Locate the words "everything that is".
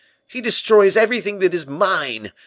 0.97-1.67